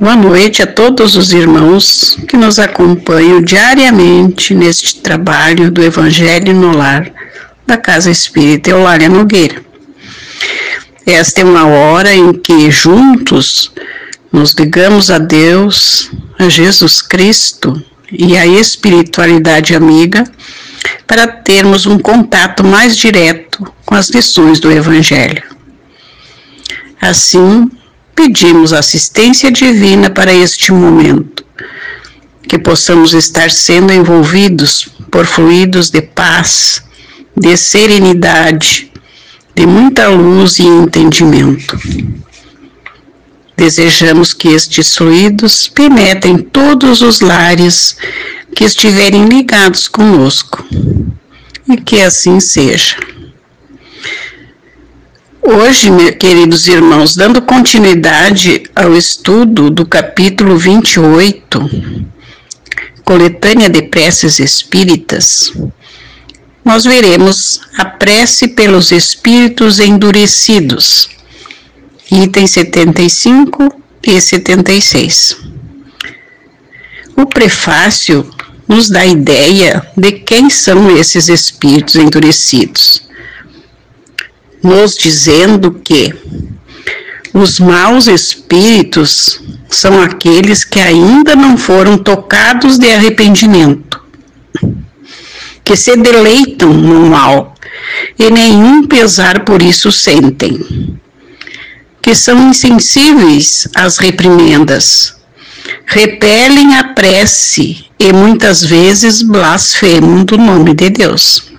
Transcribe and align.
Boa 0.00 0.14
noite 0.14 0.62
a 0.62 0.66
todos 0.66 1.16
os 1.16 1.32
irmãos 1.32 2.16
que 2.28 2.36
nos 2.36 2.60
acompanham 2.60 3.42
diariamente 3.42 4.54
neste 4.54 5.00
trabalho 5.00 5.72
do 5.72 5.82
Evangelho 5.82 6.54
no 6.54 6.70
Lar 6.70 7.10
da 7.66 7.76
Casa 7.76 8.08
Espírita 8.08 8.70
Eulália 8.70 9.08
Nogueira. 9.08 9.60
Esta 11.04 11.40
é 11.40 11.44
uma 11.44 11.66
hora 11.66 12.14
em 12.14 12.32
que 12.32 12.70
juntos 12.70 13.72
nos 14.30 14.52
ligamos 14.52 15.10
a 15.10 15.18
Deus, 15.18 16.12
a 16.38 16.48
Jesus 16.48 17.02
Cristo 17.02 17.82
e 18.12 18.38
a 18.38 18.46
espiritualidade 18.46 19.74
amiga 19.74 20.22
para 21.08 21.26
termos 21.26 21.86
um 21.86 21.98
contato 21.98 22.62
mais 22.62 22.96
direto 22.96 23.66
com 23.84 23.96
as 23.96 24.10
lições 24.10 24.60
do 24.60 24.70
Evangelho. 24.70 25.42
Assim, 27.00 27.68
pedimos 28.18 28.72
assistência 28.72 29.48
divina 29.48 30.10
para 30.10 30.34
este 30.34 30.72
momento, 30.72 31.44
que 32.48 32.58
possamos 32.58 33.14
estar 33.14 33.48
sendo 33.48 33.92
envolvidos 33.92 34.88
por 35.08 35.24
fluidos 35.24 35.88
de 35.88 36.02
paz, 36.02 36.82
de 37.36 37.56
serenidade, 37.56 38.90
de 39.54 39.64
muita 39.68 40.08
luz 40.08 40.58
e 40.58 40.64
entendimento. 40.64 41.78
Desejamos 43.56 44.34
que 44.34 44.48
estes 44.48 44.96
fluidos 44.96 45.68
penetrem 45.68 46.38
todos 46.38 47.02
os 47.02 47.20
lares 47.20 47.96
que 48.52 48.64
estiverem 48.64 49.26
ligados 49.26 49.86
conosco 49.86 50.66
e 51.68 51.76
que 51.76 52.00
assim 52.00 52.40
seja. 52.40 52.96
Hoje, 55.50 56.12
queridos 56.12 56.68
irmãos, 56.68 57.16
dando 57.16 57.40
continuidade 57.40 58.64
ao 58.76 58.94
estudo 58.94 59.70
do 59.70 59.86
capítulo 59.86 60.58
28, 60.58 61.70
Coletânea 63.02 63.70
de 63.70 63.80
Preces 63.80 64.40
Espíritas, 64.40 65.50
nós 66.62 66.84
veremos 66.84 67.62
a 67.78 67.86
prece 67.86 68.48
pelos 68.48 68.92
espíritos 68.92 69.80
endurecidos, 69.80 71.08
itens 72.12 72.50
75 72.50 73.74
e 74.06 74.20
76. 74.20 75.34
O 77.16 77.24
prefácio 77.24 78.30
nos 78.68 78.90
dá 78.90 79.06
ideia 79.06 79.82
de 79.96 80.12
quem 80.12 80.50
são 80.50 80.94
esses 80.94 81.30
espíritos 81.30 81.96
endurecidos 81.96 83.07
nos 84.62 84.96
dizendo 84.96 85.80
que 85.84 86.14
os 87.32 87.60
maus 87.60 88.06
espíritos 88.06 89.40
são 89.68 90.00
aqueles 90.00 90.64
que 90.64 90.80
ainda 90.80 91.36
não 91.36 91.56
foram 91.56 91.98
tocados 91.98 92.78
de 92.78 92.90
arrependimento, 92.90 94.02
que 95.62 95.76
se 95.76 95.96
deleitam 95.96 96.72
no 96.72 97.06
mal 97.08 97.54
e 98.18 98.30
nenhum 98.30 98.86
pesar 98.86 99.44
por 99.44 99.62
isso 99.62 99.92
sentem, 99.92 100.98
que 102.02 102.14
são 102.14 102.50
insensíveis 102.50 103.68
às 103.74 103.98
reprimendas, 103.98 105.16
repelem 105.86 106.76
a 106.76 106.84
prece 106.94 107.84
e 107.98 108.12
muitas 108.12 108.64
vezes 108.64 109.22
blasfemam 109.22 110.24
do 110.24 110.38
nome 110.38 110.74
de 110.74 110.90
Deus. 110.90 111.52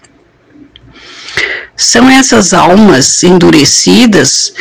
São 1.80 2.10
essas 2.10 2.54
almas 2.54 3.24
endurecidas 3.24 4.54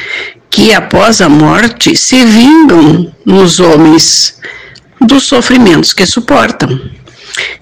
que, 0.48 0.72
após 0.72 1.20
a 1.20 1.28
morte, 1.28 1.96
se 1.96 2.24
vingam 2.24 3.12
nos 3.26 3.58
homens 3.58 4.38
dos 5.00 5.24
sofrimentos 5.24 5.92
que 5.92 6.06
suportam 6.06 6.80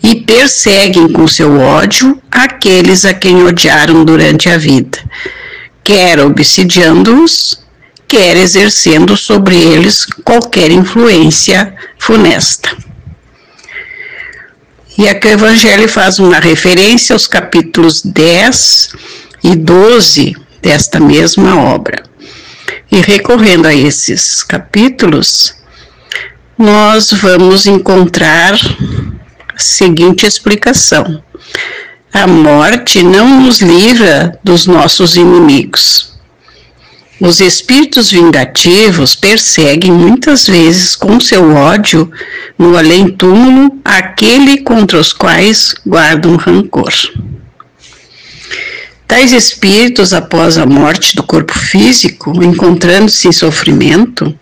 e 0.02 0.16
perseguem 0.16 1.10
com 1.10 1.26
seu 1.26 1.58
ódio 1.58 2.20
aqueles 2.30 3.06
a 3.06 3.14
quem 3.14 3.44
odiaram 3.44 4.04
durante 4.04 4.50
a 4.50 4.58
vida, 4.58 4.98
quer 5.82 6.20
obsidiando-os, 6.20 7.58
quer 8.06 8.36
exercendo 8.36 9.16
sobre 9.16 9.56
eles 9.56 10.04
qualquer 10.22 10.70
influência 10.70 11.74
funesta. 11.98 12.76
E 14.98 15.08
aqui 15.08 15.28
o 15.28 15.30
Evangelho 15.30 15.88
faz 15.88 16.18
uma 16.18 16.40
referência 16.40 17.14
aos 17.14 17.26
capítulos 17.26 18.02
10 18.02 19.16
e 19.42 19.54
12 19.54 20.36
desta 20.62 20.98
mesma 20.98 21.56
obra. 21.56 22.02
E 22.90 23.00
recorrendo 23.00 23.66
a 23.66 23.74
esses 23.74 24.42
capítulos, 24.42 25.54
nós 26.58 27.12
vamos 27.12 27.66
encontrar 27.66 28.54
a 29.54 29.58
seguinte 29.58 30.26
explicação: 30.26 31.22
a 32.12 32.26
morte 32.26 33.02
não 33.02 33.42
nos 33.42 33.60
livra 33.60 34.38
dos 34.42 34.66
nossos 34.66 35.16
inimigos. 35.16 36.16
Os 37.20 37.40
espíritos 37.40 38.10
vingativos 38.10 39.14
perseguem 39.14 39.90
muitas 39.90 40.46
vezes 40.46 40.94
com 40.94 41.18
seu 41.18 41.54
ódio 41.54 42.10
no 42.58 42.76
além-túmulo 42.76 43.80
aquele 43.82 44.58
contra 44.58 44.98
os 44.98 45.14
quais 45.14 45.74
guardam 45.86 46.36
rancor. 46.36 46.92
Tais 49.06 49.32
espíritos, 49.32 50.12
após 50.12 50.58
a 50.58 50.66
morte 50.66 51.14
do 51.14 51.22
corpo 51.22 51.56
físico, 51.56 52.42
encontrando-se 52.42 53.28
em 53.28 53.32
sofrimento, 53.32 54.36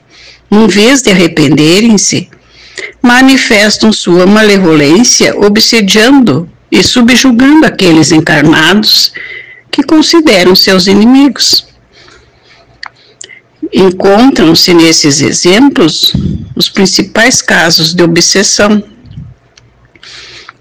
em 0.51 0.67
vez 0.67 1.03
de 1.03 1.11
arrependerem-se, 1.11 2.31
manifestam 3.03 3.93
sua 3.93 4.27
malevolência 4.27 5.39
obsediando 5.39 6.49
e 6.73 6.83
subjugando 6.83 7.67
aqueles 7.67 8.11
encarnados 8.11 9.13
que 9.71 9.83
consideram 9.83 10.57
seus 10.57 10.87
inimigos. 10.87 11.67
Encontram-se 13.73 14.73
nesses 14.73 15.21
exemplos 15.21 16.13
os 16.57 16.69
principais 16.69 17.43
casos 17.43 17.93
de 17.93 18.03
obsessão, 18.03 18.83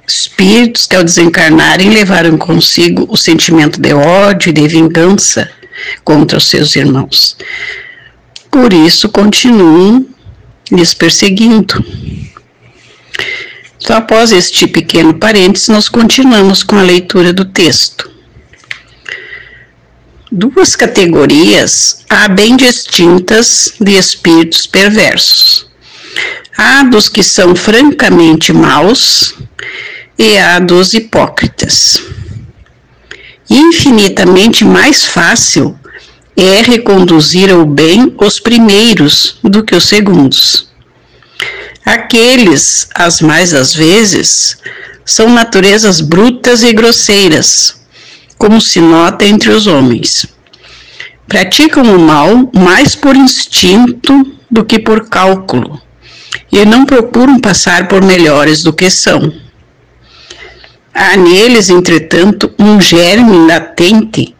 espíritos 0.08 0.86
que 0.86 0.96
ao 0.96 1.04
desencarnarem 1.04 1.90
levaram 1.90 2.38
consigo 2.38 3.06
o 3.10 3.18
sentimento 3.18 3.80
de 3.80 3.94
ódio 3.94 4.50
e 4.50 4.54
de 4.54 4.68
vingança 4.68 5.50
contra 6.04 6.38
os 6.38 6.50
seus 6.50 6.76
irmãos. 6.76 7.38
Por 8.52 8.74
isso 8.74 9.10
continuam 9.10 10.06
lhes 10.72 10.94
perseguindo. 10.94 11.84
Então, 13.78 13.98
após 13.98 14.32
este 14.32 14.66
pequeno 14.68 15.14
parênteses, 15.14 15.68
nós 15.68 15.90
continuamos 15.90 16.64
com 16.64 16.78
a 16.78 16.84
leitura 16.84 17.34
do 17.34 17.46
texto. 17.46 18.10
Duas 20.32 20.76
categorias 20.76 22.06
há 22.10 22.28
bem 22.28 22.56
distintas 22.56 23.74
de 23.80 23.98
espíritos 23.98 24.66
perversos. 24.66 25.68
Há 26.58 26.84
dos 26.84 27.10
que 27.10 27.22
são 27.22 27.56
francamente 27.56 28.54
maus 28.54 29.36
e 30.18 30.38
a 30.38 30.60
dos 30.60 30.94
hipócritas. 30.94 32.02
Infinitamente 33.50 34.64
mais 34.64 35.06
fácil 35.06 35.78
é 36.36 36.62
reconduzir 36.62 37.52
ao 37.52 37.66
bem 37.66 38.16
os 38.18 38.40
primeiros 38.40 39.38
do 39.44 39.64
que 39.64 39.76
os 39.76 39.86
segundos. 39.86 40.72
Aqueles, 41.86 42.88
as 42.96 43.22
mais 43.22 43.54
às 43.54 43.74
vezes, 43.74 44.58
são 45.06 45.30
naturezas 45.30 46.00
brutas 46.00 46.64
e 46.64 46.72
grosseiras, 46.72 47.82
como 48.38 48.62
se 48.62 48.80
nota 48.80 49.26
entre 49.26 49.52
os 49.52 49.68
homens. 49.68 50.26
Praticam 51.28 51.84
o 51.84 52.00
mal 52.00 52.50
mais 52.54 52.96
por 52.96 53.16
instinto 53.16 54.34
do 54.50 54.64
que 54.64 54.80
por 54.80 55.10
cálculo, 55.10 55.82
e 56.52 56.64
não 56.64 56.86
procuram 56.86 57.40
passar 57.40 57.88
por 57.88 58.02
melhores 58.02 58.64
do 58.64 58.72
que 58.72 58.90
são. 58.90 59.34
Há 60.94 61.18
neles, 61.18 61.70
entretanto, 61.70 62.54
um 62.60 62.80
germe 62.80 63.48
latente 63.48 64.36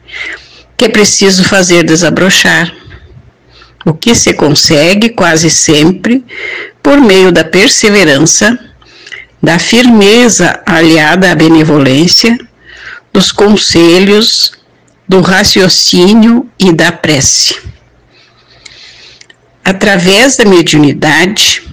que 0.78 0.86
é 0.86 0.90
preciso 0.90 1.44
fazer 1.44 1.84
desabrochar. 1.84 2.72
O 3.86 3.94
que 3.94 4.14
se 4.14 4.34
consegue 4.34 5.10
quase 5.10 5.50
sempre 5.50 6.24
por 6.82 7.02
meio 7.02 7.32
da 7.32 7.44
perseverança, 7.44 8.58
da 9.42 9.58
firmeza 9.58 10.62
aliada 10.66 11.32
à 11.32 11.36
benevolência, 11.36 12.38
dos 13.12 13.32
conselhos, 13.32 14.54
do 15.08 15.22
raciocínio 15.22 16.50
e 16.60 16.72
da 16.72 16.92
prece. 16.92 17.56
Através 19.66 20.38
da 20.38 20.46
mediunidade, 20.46 21.64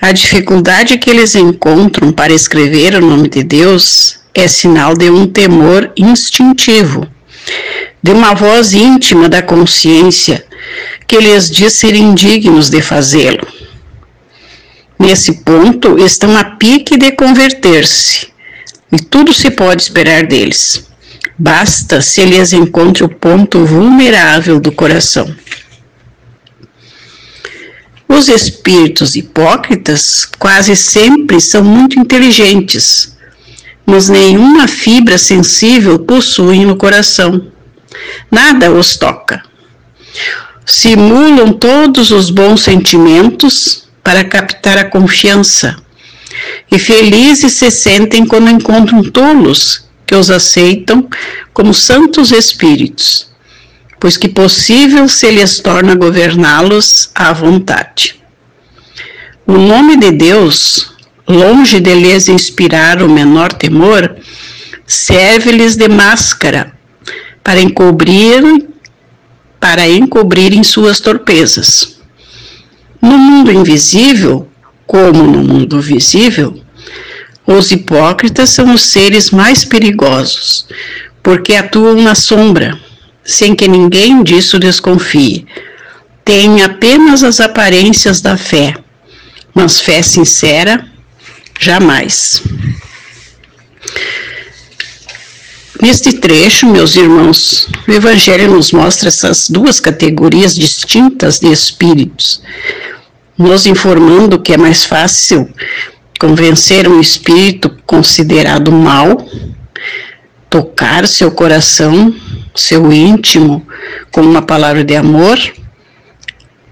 a 0.00 0.12
dificuldade 0.12 0.96
que 0.98 1.10
eles 1.10 1.34
encontram 1.34 2.12
para 2.12 2.32
escrever 2.32 2.94
o 2.94 3.00
nome 3.00 3.28
de 3.28 3.42
Deus 3.42 4.20
é 4.32 4.46
sinal 4.46 4.94
de 4.94 5.10
um 5.10 5.26
temor 5.26 5.92
instintivo, 5.96 7.06
de 8.00 8.12
uma 8.12 8.32
voz 8.32 8.72
íntima 8.72 9.28
da 9.28 9.42
consciência 9.42 10.44
que 11.06 11.18
lhes 11.18 11.50
diz 11.50 11.72
serem 11.72 12.14
dignos 12.14 12.70
de 12.70 12.80
fazê-lo. 12.80 13.46
nesse 14.98 15.44
ponto, 15.44 15.98
estão 15.98 16.36
a 16.36 16.44
pique 16.44 16.96
de 16.96 17.12
converter-se, 17.12 18.28
e 18.92 18.98
tudo 18.98 19.32
se 19.32 19.50
pode 19.50 19.82
esperar 19.82 20.26
deles. 20.26 20.86
Basta 21.38 22.00
se 22.00 22.20
eles 22.20 22.52
encontrem 22.52 23.06
o 23.06 23.14
ponto 23.14 23.64
vulnerável 23.64 24.58
do 24.58 24.72
coração. 24.72 25.32
Os 28.08 28.28
espíritos 28.28 29.14
hipócritas 29.14 30.24
quase 30.38 30.74
sempre 30.74 31.40
são 31.40 31.62
muito 31.62 31.98
inteligentes, 31.98 33.16
mas 33.84 34.08
nenhuma 34.08 34.66
fibra 34.66 35.18
sensível 35.18 35.98
possuem 35.98 36.64
no 36.64 36.76
coração. 36.76 37.52
Nada 38.30 38.72
os 38.72 38.96
toca. 38.96 39.42
Simulam 40.64 41.52
todos 41.52 42.10
os 42.10 42.30
bons 42.30 42.62
sentimentos 42.62 43.86
para 44.02 44.24
captar 44.24 44.78
a 44.78 44.84
confiança, 44.84 45.76
e 46.70 46.78
felizes 46.78 47.52
se 47.52 47.70
sentem 47.70 48.26
quando 48.26 48.50
encontram 48.50 49.02
tolos 49.02 49.84
que 50.06 50.14
os 50.14 50.30
aceitam 50.30 51.06
como 51.52 51.74
santos 51.74 52.32
espíritos 52.32 53.28
pois 53.98 54.16
que 54.16 54.28
possível 54.28 55.08
se 55.08 55.30
lhes 55.30 55.60
torna 55.60 55.94
governá-los 55.94 57.10
à 57.14 57.32
vontade. 57.32 58.22
O 59.46 59.52
nome 59.52 59.96
de 59.96 60.10
Deus, 60.12 60.94
longe 61.26 61.80
de 61.80 61.94
lhes 61.94 62.28
inspirar 62.28 63.02
o 63.02 63.08
menor 63.08 63.52
temor, 63.52 64.16
serve-lhes 64.86 65.76
de 65.76 65.88
máscara 65.88 66.72
para 67.42 67.60
encobrir 67.60 68.68
para 69.60 69.88
encobrirem 69.88 70.62
suas 70.62 71.00
torpezas. 71.00 71.98
No 73.02 73.18
mundo 73.18 73.50
invisível, 73.50 74.48
como 74.86 75.24
no 75.24 75.42
mundo 75.42 75.80
visível, 75.80 76.62
os 77.46 77.72
hipócritas 77.72 78.50
são 78.50 78.72
os 78.74 78.82
seres 78.82 79.30
mais 79.30 79.64
perigosos, 79.64 80.66
porque 81.22 81.54
atuam 81.54 82.00
na 82.02 82.14
sombra, 82.14 82.78
sem 83.28 83.54
que 83.54 83.68
ninguém 83.68 84.22
disso 84.22 84.58
desconfie. 84.58 85.46
Tem 86.24 86.62
apenas 86.62 87.22
as 87.22 87.40
aparências 87.40 88.22
da 88.22 88.38
fé, 88.38 88.74
mas 89.54 89.78
fé 89.80 90.00
sincera, 90.00 90.86
jamais. 91.60 92.42
Neste 95.80 96.14
trecho, 96.14 96.66
meus 96.66 96.96
irmãos, 96.96 97.68
o 97.86 97.92
Evangelho 97.92 98.50
nos 98.50 98.72
mostra 98.72 99.08
essas 99.08 99.50
duas 99.50 99.78
categorias 99.78 100.54
distintas 100.54 101.38
de 101.38 101.52
espíritos, 101.52 102.42
nos 103.36 103.66
informando 103.66 104.40
que 104.40 104.54
é 104.54 104.56
mais 104.56 104.86
fácil 104.86 105.52
convencer 106.18 106.88
um 106.88 106.98
espírito 106.98 107.70
considerado 107.86 108.72
mal, 108.72 109.28
tocar 110.48 111.06
seu 111.06 111.30
coração 111.30 112.14
seu 112.58 112.92
íntimo 112.92 113.66
com 114.10 114.20
uma 114.20 114.42
palavra 114.42 114.84
de 114.84 114.96
amor, 114.96 115.38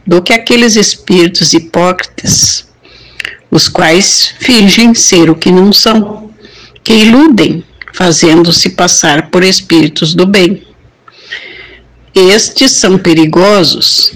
do 0.06 0.23
que 0.23 0.33
aqueles 0.33 0.77
espíritos 0.77 1.53
hipócritas, 1.53 2.69
os 3.50 3.69
quais 3.69 4.35
fingem 4.38 4.94
ser 4.94 5.31
o 5.31 5.35
que 5.35 5.50
não 5.50 5.73
são, 5.73 6.31
que 6.83 6.93
iludem, 6.93 7.65
fazendo-se 7.93 8.71
passar 8.71 9.31
por 9.31 9.43
espíritos 9.43 10.15
do 10.15 10.27
bem. 10.27 10.62
Estes 12.15 12.73
são 12.73 12.99
perigosos, 12.99 14.12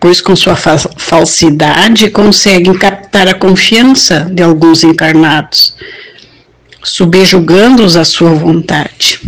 pois 0.00 0.20
com 0.20 0.34
sua 0.36 0.56
fa 0.56 0.78
falsidade 0.96 2.10
conseguem 2.10 2.74
captar 2.74 3.28
a 3.28 3.34
confiança 3.34 4.20
de 4.32 4.42
alguns 4.42 4.84
encarnados, 4.84 5.74
subjugando-os 6.82 7.96
à 7.96 8.04
sua 8.04 8.34
vontade. 8.34 9.20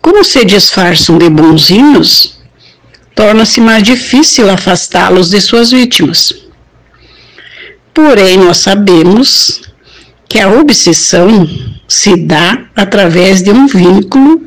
Como 0.00 0.24
se 0.24 0.44
disfarçam 0.44 1.18
de 1.18 1.28
bonzinhos, 1.28 2.38
torna-se 3.14 3.60
mais 3.60 3.82
difícil 3.82 4.48
afastá-los 4.48 5.30
de 5.30 5.40
suas 5.40 5.70
vítimas. 5.70 6.32
Porém, 7.92 8.36
nós 8.36 8.58
sabemos 8.58 9.60
que 10.28 10.38
a 10.38 10.48
obsessão 10.48 11.48
se 11.88 12.14
dá 12.16 12.66
através 12.76 13.42
de 13.42 13.50
um 13.50 13.66
vínculo 13.66 14.42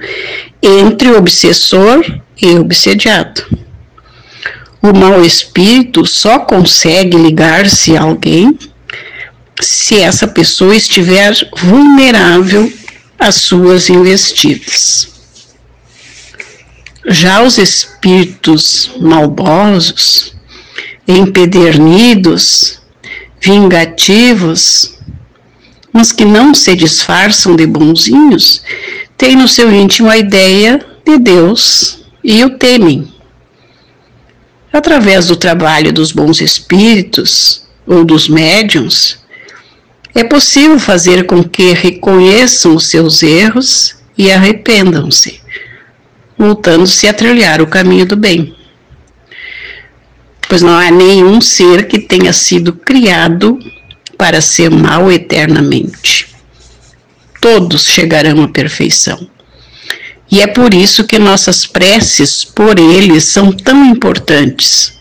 entre 0.62 1.10
o 1.10 1.18
obsessor 1.18 2.06
e 2.42 2.48
o 2.48 2.62
obsediado. 2.62 3.44
O 4.82 4.94
mau 4.94 5.24
espírito 5.24 6.06
só 6.06 6.40
consegue 6.40 7.18
ligar-se 7.18 7.98
a 7.98 8.04
alguém 8.04 8.58
se 9.60 10.00
essa 10.00 10.28
pessoa 10.28 10.76
estiver 10.76 11.34
vulnerável 11.58 12.72
às 13.20 13.36
suas 13.36 13.90
investidas. 13.90 15.11
Já 17.08 17.42
os 17.42 17.58
espíritos 17.58 18.92
maldosos, 19.00 20.36
empedernidos, 21.08 22.80
vingativos, 23.42 25.00
mas 25.92 26.12
que 26.12 26.24
não 26.24 26.54
se 26.54 26.76
disfarçam 26.76 27.56
de 27.56 27.66
bonzinhos, 27.66 28.62
têm 29.18 29.36
no 29.36 29.48
seu 29.48 29.74
íntimo 29.74 30.10
a 30.10 30.18
ideia 30.18 30.86
de 31.04 31.18
Deus 31.18 32.06
e 32.24 32.44
o 32.44 32.52
temem. 32.52 33.12
Através 34.72 35.26
do 35.26 35.36
trabalho 35.36 35.92
dos 35.92 36.12
bons 36.12 36.40
espíritos 36.40 37.64
ou 37.88 38.06
dos 38.06 38.30
médiums, 38.30 39.18
é 40.14 40.24
possível 40.24 40.80
fazer 40.80 41.26
com 41.26 41.44
que 41.44 41.74
reconheçam 41.74 42.76
os 42.76 42.86
seus 42.88 43.24
erros 43.24 43.96
e 44.16 44.32
arrependam-se 44.32 45.42
voltando-se 46.38 47.08
a 47.08 47.14
trilhar 47.14 47.62
o 47.62 47.68
caminho 47.68 48.06
do 48.06 48.16
bem. 48.16 48.56
Pois 50.48 50.62
não 50.62 50.78
há 50.78 50.92
nenhum 50.92 51.40
ser 51.40 51.88
que 51.88 52.00
tenha 52.00 52.34
sido 52.34 52.74
criado 52.74 53.58
para 54.18 54.42
ser 54.42 54.70
mal 54.70 55.12
eternamente. 55.12 56.28
Todos 57.40 57.86
chegarão 57.86 58.44
à 58.44 58.48
perfeição. 58.48 59.28
E 60.30 60.42
é 60.42 60.48
por 60.48 60.74
isso 60.74 61.04
que 61.06 61.20
nossas 61.20 61.66
preces 61.66 62.46
por 62.46 62.80
eles 62.80 63.26
são 63.26 63.52
tão 63.52 63.86
importantes. 63.86 64.94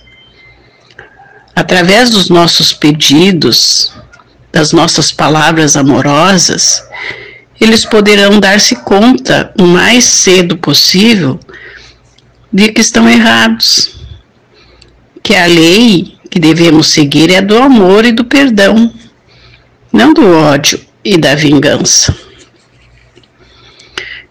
Através 1.55 2.11
dos 2.11 2.29
nossos 2.29 2.73
pedidos, 2.73 3.93
das 4.53 4.73
nossas 4.73 5.13
palavras 5.13 5.77
amorosas, 5.77 6.83
eles 7.61 7.85
poderão 7.85 8.41
dar-se 8.41 8.75
conta 8.75 9.53
o 9.59 9.65
mais 9.65 10.05
cedo 10.05 10.57
possível 10.57 11.39
de 12.51 12.73
que 12.73 12.81
estão 12.81 13.09
errados, 13.09 14.01
que 15.23 15.35
a 15.35 15.45
lei 15.45 16.17
que 16.31 16.41
devemos 16.41 16.89
seguir 16.89 17.31
é 17.31 17.43
do 17.43 17.59
amor 17.59 18.07
e 18.07 18.13
do 18.13 18.25
perdão, 18.25 18.93
não 19.93 20.15
do 20.15 20.27
ódio 20.27 20.81
e 21.05 21.19
da 21.19 21.35
vingança. 21.35 22.17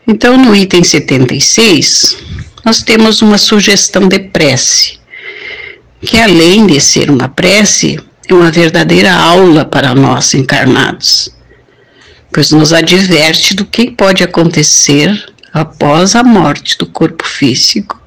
Então, 0.08 0.36
no 0.36 0.56
item 0.56 0.84
76, 0.84 2.18
nós 2.66 2.82
temos 2.82 3.22
uma 3.22 3.38
sugestão 3.38 4.08
de 4.08 4.18
prece, 4.18 4.98
que 6.02 6.18
além 6.18 6.66
de 6.66 6.82
ser 6.82 7.12
uma 7.12 7.30
prece, 7.30 8.00
é 8.28 8.34
uma 8.34 8.50
verdadeira 8.50 9.14
aula 9.14 9.66
para 9.66 9.94
nós 9.94 10.34
encarnados 10.34 11.39
pois 12.32 12.52
nos 12.52 12.74
adverte 12.74 13.56
do 13.56 13.66
que 13.66 13.92
pode 13.92 14.24
acontecer 14.24 15.12
após 15.54 16.16
a 16.16 16.24
morte 16.24 16.78
do 16.78 16.86
corpo 16.86 17.26
físico 17.26 18.00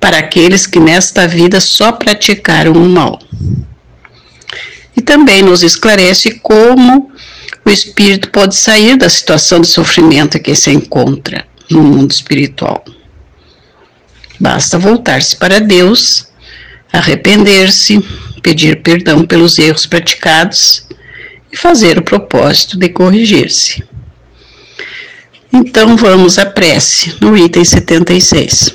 para 0.00 0.18
aqueles 0.18 0.66
que 0.66 0.80
nesta 0.80 1.28
vida 1.28 1.60
só 1.60 1.92
praticaram 1.92 2.72
o 2.72 2.88
mal. 2.88 3.20
E 4.96 5.00
também 5.00 5.42
nos 5.42 5.62
esclarece 5.62 6.32
como 6.42 7.10
o 7.64 7.70
espírito 7.70 8.30
pode 8.30 8.56
sair 8.56 8.96
da 8.96 9.08
situação 9.08 9.60
de 9.60 9.68
sofrimento 9.68 10.40
que 10.40 10.54
se 10.54 10.70
encontra 10.70 11.46
no 11.70 11.82
mundo 11.82 12.10
espiritual. 12.10 12.84
Basta 14.38 14.76
voltar-se 14.78 15.36
para 15.36 15.60
Deus, 15.60 16.26
arrepender-se, 16.92 18.00
pedir 18.42 18.82
perdão 18.82 19.24
pelos 19.24 19.58
erros 19.58 19.86
praticados 19.86 20.84
e 21.52 21.56
fazer 21.56 21.98
o 21.98 22.02
propósito 22.02 22.78
de 22.78 22.88
corrigir-se. 22.88 23.84
Então 25.52 25.96
vamos 25.96 26.38
à 26.38 26.46
prece, 26.46 27.14
no 27.20 27.36
item 27.36 27.64
76. 27.64 28.74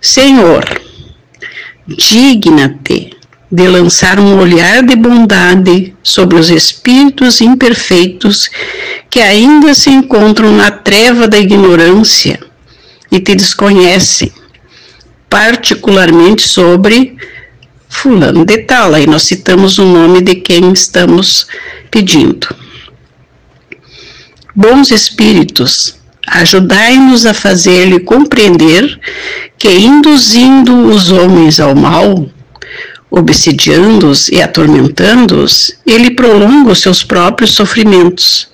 Senhor, 0.00 0.64
digna-te 1.86 3.10
de 3.52 3.66
lançar 3.66 4.20
um 4.20 4.38
olhar 4.38 4.84
de 4.84 4.94
bondade 4.94 5.92
sobre 6.04 6.38
os 6.38 6.48
espíritos 6.48 7.40
imperfeitos 7.40 8.48
que 9.10 9.20
ainda 9.20 9.74
se 9.74 9.90
encontram 9.90 10.52
na 10.52 10.70
treva 10.70 11.26
da 11.26 11.36
ignorância 11.36 12.38
e 13.10 13.18
te 13.18 13.34
desconhecem, 13.34 14.32
particularmente 15.28 16.46
sobre 16.46 17.16
fulano 17.90 18.46
de 18.46 18.58
tal, 18.58 18.94
aí 18.94 19.06
nós 19.06 19.24
citamos 19.24 19.78
o 19.78 19.84
nome 19.84 20.22
de 20.22 20.36
quem 20.36 20.72
estamos 20.72 21.46
pedindo. 21.90 22.48
Bons 24.54 24.90
espíritos, 24.90 25.96
ajudai-nos 26.26 27.26
a 27.26 27.34
fazer-lhe 27.34 28.00
compreender 28.00 28.98
que, 29.58 29.68
induzindo 29.68 30.86
os 30.86 31.10
homens 31.10 31.60
ao 31.60 31.74
mal, 31.74 32.26
obsidiando-os 33.10 34.28
e 34.28 34.40
atormentando-os, 34.40 35.76
ele 35.84 36.12
prolonga 36.12 36.70
os 36.70 36.80
seus 36.80 37.02
próprios 37.02 37.50
sofrimentos. 37.52 38.48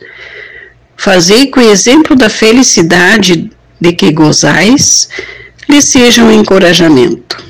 Fazei 0.96 1.46
que 1.46 1.58
o 1.58 1.70
exemplo 1.70 2.16
da 2.16 2.30
felicidade 2.30 3.50
de 3.78 3.92
que 3.92 4.10
gozais 4.10 5.10
lhe 5.68 5.82
seja 5.82 6.24
um 6.24 6.32
encorajamento. 6.32 7.44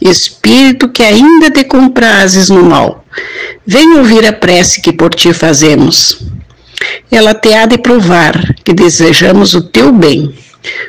Espírito 0.00 0.88
que 0.88 1.02
ainda 1.02 1.50
te 1.50 1.64
comprases 1.64 2.48
no 2.48 2.62
mal, 2.62 3.04
vem 3.66 3.98
ouvir 3.98 4.24
a 4.26 4.32
prece 4.32 4.80
que 4.80 4.92
por 4.92 5.14
ti 5.14 5.32
fazemos. 5.32 6.18
Ela 7.10 7.34
te 7.34 7.52
há 7.54 7.66
de 7.66 7.78
provar 7.78 8.54
que 8.64 8.72
desejamos 8.72 9.54
o 9.54 9.62
teu 9.62 9.92
bem, 9.92 10.34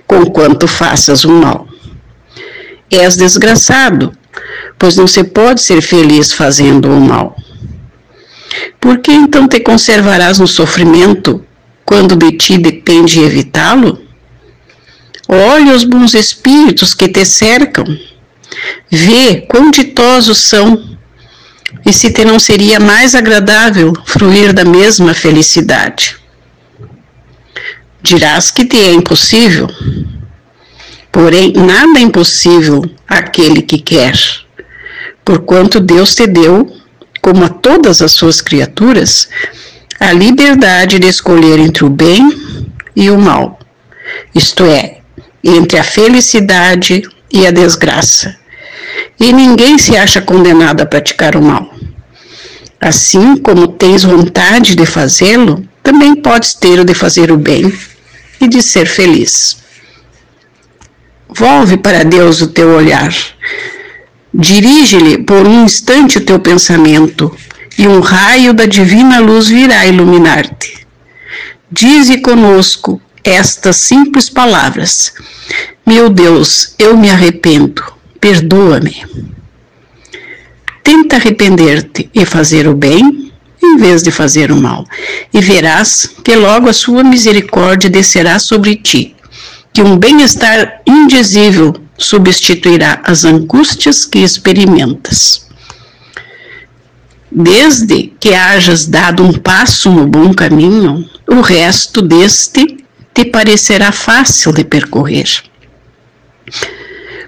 conquanto 0.06 0.68
faças 0.68 1.24
o 1.24 1.32
mal. 1.32 1.68
És 2.92 3.16
desgraçado, 3.16 4.12
pois 4.78 4.96
não 4.96 5.08
se 5.08 5.24
pode 5.24 5.62
ser 5.62 5.82
feliz 5.82 6.32
fazendo 6.32 6.90
o 6.90 7.02
mal. 7.02 7.36
Por 8.80 9.00
que 9.00 9.12
então 9.12 9.48
te 9.48 9.60
conservarás 9.60 10.40
no 10.40 10.48
sofrimento 10.48 11.44
quando 11.86 12.16
de 12.16 12.32
ti 12.32 12.58
depende 12.58 13.20
evitá-lo? 13.20 14.02
Olha 15.28 15.76
os 15.76 15.84
bons 15.84 16.14
espíritos 16.16 16.94
que 16.94 17.08
te 17.08 17.24
cercam, 17.24 17.86
vê 18.90 19.42
quão 19.50 19.72
ditosos 19.72 20.40
são, 20.40 20.98
e 21.86 21.94
se 21.94 22.12
te 22.12 22.26
não 22.26 22.40
seria 22.40 22.80
mais 22.80 23.16
agradável 23.16 23.94
fruir 24.06 24.54
da 24.54 24.66
mesma 24.66 25.14
felicidade. 25.14 26.18
Dirás 28.02 28.52
que 28.52 28.66
te 28.66 28.78
é 28.78 28.92
impossível, 28.92 29.68
porém 31.12 31.54
nada 31.54 32.00
é 32.00 32.02
impossível 32.02 32.84
àquele 33.08 33.62
que 33.62 33.78
quer 33.78 34.16
porquanto 35.30 35.80
Deus 35.80 36.16
te 36.16 36.26
deu, 36.26 36.76
como 37.22 37.46
a 37.46 37.50
todas 37.50 38.02
as 38.02 38.14
suas 38.14 38.42
criaturas, 38.42 39.30
a 40.00 40.12
liberdade 40.12 40.98
de 40.98 41.08
escolher 41.08 41.60
entre 41.60 41.86
o 41.86 41.90
bem 41.90 42.28
e 42.96 43.12
o 43.12 43.20
mal, 43.20 43.60
isto 44.34 44.64
é, 44.64 45.02
entre 45.44 45.78
a 45.78 45.84
felicidade 45.84 47.04
e 47.32 47.46
a 47.46 47.52
desgraça. 47.52 48.36
E 49.20 49.32
ninguém 49.34 49.78
se 49.78 49.98
acha 49.98 50.22
condenado 50.22 50.82
a 50.82 50.86
praticar 50.86 51.36
o 51.36 51.42
mal. 51.42 51.74
Assim 52.80 53.36
como 53.38 53.68
tens 53.68 54.04
vontade 54.04 54.76
de 54.76 54.86
fazê-lo, 54.86 55.68
também 55.84 56.16
podes 56.16 56.54
ter 56.54 56.80
o 56.80 56.86
de 56.86 56.94
fazer 56.94 57.32
o 57.32 57.38
bem 57.38 57.74
e 58.40 58.48
de 58.48 58.62
ser 58.62 58.86
feliz. 58.86 59.58
Volve 61.28 61.78
para 61.78 62.04
Deus 62.04 62.42
o 62.42 62.48
teu 62.48 62.70
olhar 62.70 63.14
Dirige-lhe 64.34 65.18
por 65.24 65.48
um 65.48 65.66
instante 65.66 66.20
o 66.20 66.22
teu 66.22 66.40
pensamento, 66.40 67.36
e 67.78 67.88
um 67.88 68.00
raio 68.00 68.54
da 68.54 68.66
divina 68.66 69.20
luz 69.20 69.48
virá 69.48 69.86
iluminar-te. 69.88 70.86
Dize 71.72 72.20
conosco 72.20 73.02
estas 73.24 73.78
simples 73.78 74.30
palavras: 74.30 75.14
Meu 75.90 76.08
Deus, 76.08 76.76
eu 76.78 76.96
me 76.96 77.10
arrependo, 77.10 77.84
perdoa-me. 78.22 79.04
Tenta 80.84 81.16
arrepender-te 81.16 82.08
e 82.14 82.28
fazer 82.28 82.68
o 82.68 82.76
bem 82.76 83.34
em 83.60 83.76
vez 83.76 84.04
de 84.04 84.12
fazer 84.12 84.52
o 84.52 84.56
mal, 84.56 84.86
e 85.34 85.42
verás 85.42 86.08
que 86.24 86.36
logo 86.36 86.70
a 86.70 86.74
sua 86.74 87.04
misericórdia 87.04 87.90
descerá 87.90 88.38
sobre 88.38 88.76
ti, 88.76 89.16
que 89.74 89.82
um 89.82 89.98
bem-estar 89.98 90.84
indizível 90.86 91.74
substituirá 91.98 93.02
as 93.04 93.26
angústias 93.26 94.06
que 94.06 94.20
experimentas. 94.20 95.48
Desde 97.32 98.14
que 98.20 98.36
hajas 98.36 98.86
dado 98.86 99.24
um 99.24 99.34
passo 99.34 99.90
no 99.90 100.06
bom 100.06 100.36
caminho, 100.36 101.10
o 101.28 101.42
resto 101.42 102.00
deste 102.00 102.78
te 103.12 103.26
parecerá 103.26 103.92
fácil 103.92 104.54
de 104.54 104.64
percorrer. 104.64 105.50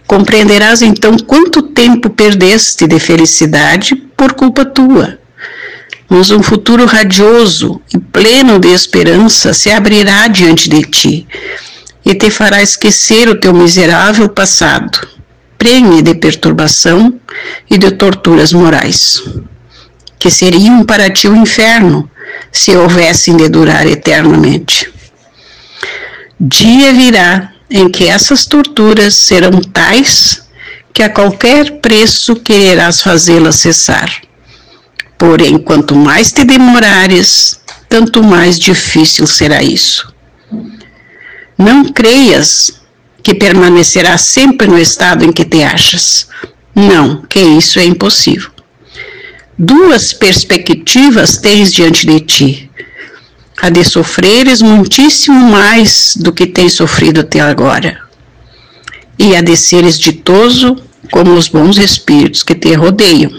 Compreenderás 0.08 0.82
então 0.82 1.18
quanto 1.18 1.62
tempo 1.62 2.10
perdeste 2.10 2.88
de 2.88 3.00
felicidade 3.00 3.96
por 3.96 4.34
culpa 4.34 4.66
tua. 4.66 5.20
Mas 6.10 6.30
um 6.32 6.44
futuro 6.44 6.86
radioso 6.86 7.82
e 7.94 7.98
pleno 7.98 8.60
de 8.60 8.68
esperança 8.68 9.54
se 9.54 9.72
abrirá 9.72 10.28
diante 10.28 10.70
de 10.70 10.82
ti, 10.84 11.28
e 12.06 12.14
te 12.16 12.30
fará 12.30 12.62
esquecer 12.62 13.30
o 13.30 13.40
teu 13.40 13.54
miserável 13.54 14.28
passado, 14.28 15.08
prenhe 15.58 16.02
de 16.02 16.16
perturbação 16.16 17.20
e 17.70 17.78
de 17.78 17.92
torturas 17.92 18.52
morais, 18.52 19.24
que 20.18 20.30
seriam 20.30 20.84
para 20.84 21.10
ti 21.10 21.28
o 21.28 21.36
inferno 21.36 22.10
se 22.52 22.76
houvessem 22.76 23.38
de 23.38 23.48
durar 23.48 23.86
eternamente. 23.86 24.92
Dia 26.40 26.92
virá 26.94 27.51
em 27.72 27.90
que 27.90 28.08
essas 28.08 28.46
torturas 28.46 29.16
serão 29.16 29.62
tais 29.62 30.44
que 30.94 31.02
a 31.02 31.10
qualquer 31.10 31.80
preço 31.80 32.36
quererás 32.36 33.02
fazê-las 33.02 33.56
cessar. 33.56 34.22
Porém, 35.18 35.58
quanto 35.58 35.96
mais 35.96 36.34
te 36.34 36.44
demorares, 36.44 37.62
tanto 37.88 38.22
mais 38.22 38.60
difícil 38.60 39.26
será 39.26 39.64
isso. 39.64 40.14
Não 41.58 41.86
creias 41.86 42.82
que 43.24 43.34
permanecerá 43.34 44.18
sempre 44.18 44.68
no 44.68 44.78
estado 44.78 45.24
em 45.24 45.32
que 45.32 45.46
te 45.46 45.64
achas. 45.64 46.28
Não, 46.76 47.22
que 47.22 47.40
isso 47.40 47.80
é 47.80 47.86
impossível. 47.86 48.50
Duas 49.58 50.12
perspectivas 50.12 51.38
tens 51.38 51.72
diante 51.72 52.06
de 52.08 52.20
ti: 52.20 52.72
a 53.62 53.70
de 53.70 53.84
sofreres 53.84 54.62
muitíssimo 54.62 55.40
mais 55.40 56.18
do 56.18 56.34
que 56.34 56.48
tens 56.48 56.74
sofrido 56.74 57.22
até 57.22 57.40
agora, 57.40 58.00
e 59.20 59.36
a 59.36 59.42
de 59.42 59.56
seres 59.56 60.00
ditoso 60.00 60.76
como 61.12 61.34
os 61.34 61.48
bons 61.48 61.78
espíritos 61.78 62.42
que 62.42 62.56
te 62.56 62.74
rodeiam. 62.74 63.32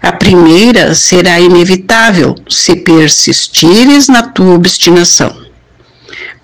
A 0.00 0.12
primeira 0.12 0.94
será 0.94 1.38
inevitável 1.40 2.34
se 2.48 2.76
persistires 2.76 4.08
na 4.08 4.22
tua 4.22 4.54
obstinação 4.54 5.46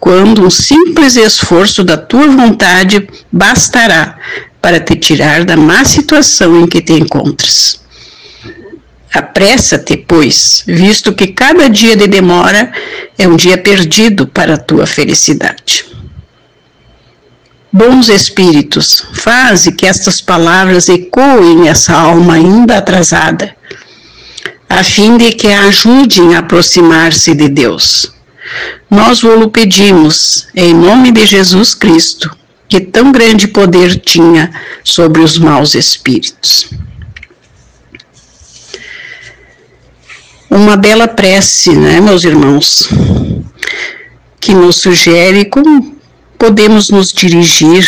quando 0.02 0.45
um 0.45 0.50
simples 0.50 1.14
esforço 1.14 1.85
da 1.85 1.97
tua 1.97 2.26
vontade 2.26 3.09
bastará 3.31 4.19
para 4.61 4.81
te 4.81 4.97
tirar 4.97 5.45
da 5.45 5.57
má 5.57 5.85
situação 5.85 6.61
em 6.61 6.66
que 6.66 6.83
te 6.83 6.95
encontras. 6.95 7.81
Apressa-te, 9.12 9.97
pois, 9.97 10.64
visto 10.66 11.12
que 11.12 11.28
cada 11.28 11.69
dia 11.69 11.97
de 11.97 12.07
demora 12.07 12.73
é 13.19 13.28
um 13.28 13.37
dia 13.37 13.59
perdido 13.59 14.26
para 14.26 14.54
a 14.54 14.59
tua 14.59 14.87
felicidade. 14.87 15.85
Bons 17.71 18.09
espíritos, 18.09 19.07
faze 19.14 19.73
que 19.73 19.87
estas 19.87 20.21
palavras 20.21 20.88
ecoem 20.88 21.69
essa 21.69 21.95
alma 21.95 22.35
ainda 22.35 22.78
atrasada, 22.78 23.54
a 24.69 24.83
fim 24.83 25.16
de 25.16 25.33
que 25.33 25.49
a 25.49 25.66
ajudem 25.66 26.35
a 26.35 26.40
aproximar-se 26.40 27.35
de 27.35 27.49
Deus 27.49 28.12
nós 28.90 29.23
vos 29.23 29.47
pedimos, 29.50 30.47
em 30.54 30.75
nome 30.75 31.11
de 31.11 31.25
Jesus 31.25 31.75
Cristo, 31.75 32.37
que 32.69 32.81
tão 32.81 33.11
grande 33.11 33.49
poder 33.49 33.99
tinha 33.99 34.50
sobre 34.85 35.23
os 35.23 35.38
maus 35.38 35.75
espíritos. 35.75 36.69
Uma 40.54 40.76
bela 40.76 41.09
prece, 41.09 41.75
né, 41.75 41.99
meus 41.99 42.25
irmãos, 42.25 42.87
que 44.38 44.52
nos 44.52 44.76
sugere 44.76 45.47
como 45.47 45.97
podemos 46.37 46.90
nos 46.90 47.11
dirigir 47.11 47.87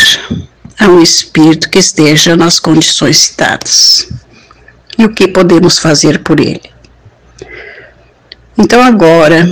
a 0.79 0.87
um 0.87 0.99
espírito 0.99 1.69
que 1.69 1.77
esteja 1.77 2.35
nas 2.35 2.59
condições 2.59 3.19
citadas 3.19 4.09
e 4.97 5.05
o 5.05 5.13
que 5.13 5.27
podemos 5.27 5.77
fazer 5.77 6.23
por 6.23 6.39
ele. 6.39 6.63
Então, 8.57 8.81
agora, 8.81 9.47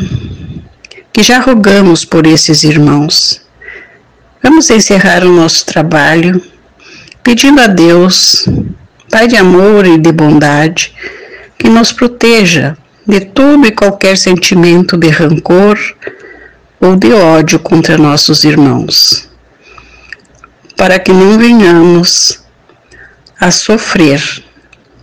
que 1.14 1.22
já 1.22 1.40
rogamos 1.40 2.04
por 2.04 2.26
esses 2.26 2.64
irmãos. 2.64 3.42
Vamos 4.42 4.72
encerrar 4.72 5.24
o 5.24 5.32
nosso 5.32 5.68
trabalho 5.68 6.44
pedindo 7.22 7.62
a 7.62 7.68
Deus, 7.68 8.50
Pai 9.12 9.28
de 9.28 9.38
amor 9.38 9.86
e 9.86 10.00
de 10.00 10.12
bondade, 10.12 10.96
que 11.60 11.70
nos 11.70 11.92
proteja 11.92 12.76
de 13.08 13.20
todo 13.22 13.66
e 13.66 13.72
qualquer 13.72 14.18
sentimento 14.18 14.98
de 14.98 15.10
rancor 15.10 15.78
ou 16.80 16.96
de 16.96 17.14
ódio 17.14 17.60
contra 17.60 17.98
nossos 17.98 18.44
irmãos, 18.44 19.30
para 20.76 21.00
que 21.00 21.12
não 21.12 21.38
venhamos 21.38 22.44
a 23.40 23.52
sofrer, 23.52 24.22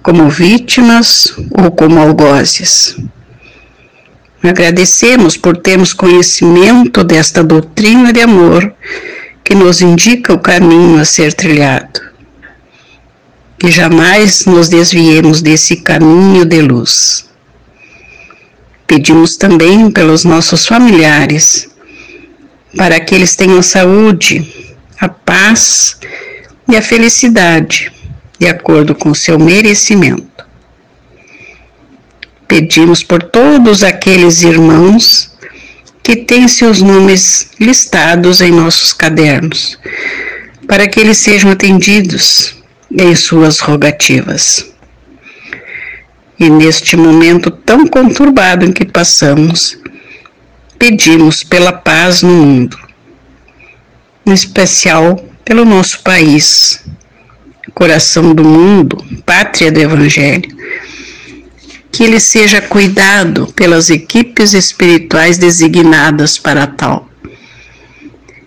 como 0.03 0.31
vítimas 0.31 1.35
ou 1.51 1.71
como 1.71 2.01
algozes. 2.01 2.97
Agradecemos 4.43 5.37
por 5.37 5.59
termos 5.59 5.93
conhecimento 5.93 7.05
desta 7.05 7.43
doutrina 7.43 8.11
de 8.13 8.23
amor 8.23 8.75
que 9.45 9.55
nos 9.55 9.83
indica 9.83 10.33
o 10.33 10.39
caminho 10.39 10.99
a 10.99 11.05
ser 11.05 11.35
trilhado. 11.35 12.01
Que 13.59 13.71
jamais 13.71 14.47
nos 14.47 14.71
desviemos 14.71 15.43
desse 15.43 15.77
caminho 15.77 16.47
de 16.47 16.63
luz. 16.63 17.30
Pedimos 18.91 19.37
também 19.37 19.89
pelos 19.89 20.25
nossos 20.25 20.67
familiares, 20.67 21.71
para 22.77 22.99
que 22.99 23.15
eles 23.15 23.37
tenham 23.37 23.63
saúde, 23.63 24.75
a 25.01 25.09
paz 25.09 25.97
e 26.69 26.77
a 26.77 26.83
felicidade, 26.83 27.93
de 28.37 28.49
acordo 28.49 28.93
com 28.93 29.15
seu 29.15 29.39
merecimento. 29.39 30.45
Pedimos 32.49 33.05
por 33.05 33.23
todos 33.23 33.85
aqueles 33.85 34.43
irmãos 34.43 35.31
que 36.03 36.17
têm 36.17 36.49
seus 36.49 36.83
nomes 36.83 37.53
listados 37.61 38.41
em 38.41 38.51
nossos 38.51 38.93
cadernos, 38.93 39.79
para 40.67 40.89
que 40.89 40.99
eles 40.99 41.19
sejam 41.19 41.53
atendidos 41.53 42.57
em 42.91 43.15
suas 43.15 43.61
rogativas. 43.61 44.70
E 46.41 46.49
neste 46.49 46.97
momento 46.97 47.51
tão 47.51 47.87
conturbado 47.87 48.65
em 48.65 48.73
que 48.73 48.87
passamos, 48.87 49.79
pedimos 50.79 51.45
pela 51.45 51.71
paz 51.71 52.23
no 52.23 52.31
mundo, 52.31 52.79
em 54.25 54.33
especial 54.33 55.23
pelo 55.45 55.67
nosso 55.67 56.01
país, 56.03 56.83
coração 57.75 58.35
do 58.35 58.45
mundo, 58.45 59.05
pátria 59.25 59.71
do 59.71 59.81
Evangelho, 59.81 60.57
que 61.93 62.05
ele 62.05 62.21
seja 62.21 62.61
cuidado 62.61 63.47
pelas 63.55 63.91
equipes 63.91 64.55
espirituais 64.55 65.39
designadas 65.39 66.39
para 66.39 66.67
tal, 66.67 67.09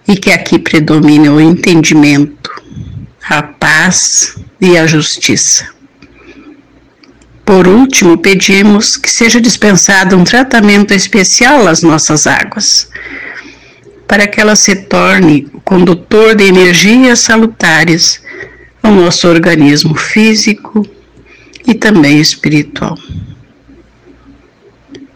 e 0.07 0.15
que 0.15 0.31
aqui 0.31 0.57
predomine 0.57 1.29
o 1.29 1.39
entendimento, 1.39 2.50
a 3.29 3.43
paz 3.43 4.35
e 4.59 4.77
a 4.77 4.88
justiça. 4.88 5.73
Por 7.45 7.67
último, 7.67 8.17
pedimos 8.17 8.95
que 8.95 9.09
seja 9.09 9.39
dispensado 9.39 10.17
um 10.17 10.23
tratamento 10.23 10.93
especial 10.93 11.67
às 11.67 11.81
nossas 11.81 12.25
águas, 12.25 12.89
para 14.07 14.27
que 14.27 14.39
ela 14.39 14.55
se 14.55 14.75
torne 14.75 15.47
o 15.53 15.59
condutor 15.59 16.35
de 16.35 16.45
energias 16.45 17.19
salutares 17.19 18.21
ao 18.81 18.93
nosso 18.93 19.27
organismo 19.27 19.95
físico 19.95 20.88
e 21.67 21.73
também 21.73 22.19
espiritual. 22.19 22.97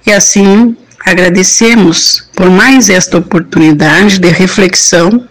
E 0.05 0.12
assim 0.12 0.75
agradecemos 1.05 2.29
por 2.36 2.50
mais 2.50 2.89
esta 2.89 3.17
oportunidade 3.17 4.19
de 4.19 4.29
reflexão 4.29 5.27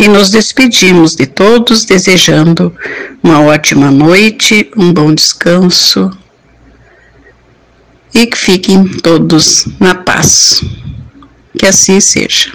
e 0.00 0.08
nos 0.08 0.30
despedimos 0.30 1.14
de 1.14 1.26
todos 1.26 1.84
desejando 1.84 2.74
uma 3.22 3.42
ótima 3.42 3.90
noite, 3.90 4.70
um 4.74 4.94
bom 4.94 5.14
descanso 5.14 6.10
e 8.14 8.26
que 8.26 8.36
fiquem 8.36 8.88
todos 8.88 9.66
na 9.78 9.94
paz. 9.94 10.64
Que 11.58 11.66
assim 11.66 12.00
seja. 12.00 12.50